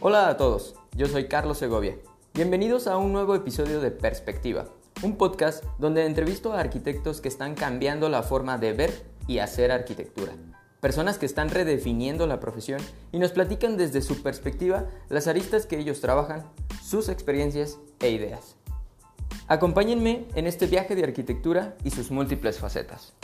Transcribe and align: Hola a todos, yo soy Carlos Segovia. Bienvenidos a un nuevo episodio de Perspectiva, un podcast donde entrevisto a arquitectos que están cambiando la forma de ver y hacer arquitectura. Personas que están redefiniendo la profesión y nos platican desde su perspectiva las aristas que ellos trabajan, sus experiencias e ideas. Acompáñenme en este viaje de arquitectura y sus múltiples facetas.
Hola 0.00 0.28
a 0.28 0.36
todos, 0.36 0.74
yo 0.96 1.06
soy 1.06 1.26
Carlos 1.26 1.58
Segovia. 1.58 1.96
Bienvenidos 2.34 2.86
a 2.86 2.96
un 2.96 3.12
nuevo 3.12 3.34
episodio 3.34 3.80
de 3.80 3.90
Perspectiva, 3.90 4.66
un 5.02 5.16
podcast 5.16 5.64
donde 5.78 6.06
entrevisto 6.06 6.52
a 6.52 6.60
arquitectos 6.60 7.20
que 7.20 7.28
están 7.28 7.54
cambiando 7.54 8.08
la 8.08 8.22
forma 8.22 8.58
de 8.58 8.72
ver 8.72 9.06
y 9.26 9.38
hacer 9.38 9.72
arquitectura. 9.72 10.32
Personas 10.80 11.18
que 11.18 11.26
están 11.26 11.50
redefiniendo 11.50 12.26
la 12.26 12.40
profesión 12.40 12.80
y 13.12 13.18
nos 13.18 13.32
platican 13.32 13.76
desde 13.76 14.02
su 14.02 14.22
perspectiva 14.22 14.86
las 15.08 15.26
aristas 15.26 15.66
que 15.66 15.78
ellos 15.78 16.00
trabajan, 16.00 16.44
sus 16.82 17.08
experiencias 17.08 17.78
e 18.00 18.10
ideas. 18.10 18.56
Acompáñenme 19.48 20.26
en 20.34 20.46
este 20.46 20.66
viaje 20.66 20.94
de 20.94 21.04
arquitectura 21.04 21.76
y 21.84 21.90
sus 21.90 22.10
múltiples 22.10 22.58
facetas. 22.58 23.14